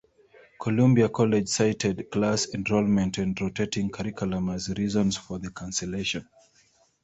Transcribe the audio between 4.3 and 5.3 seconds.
as reasons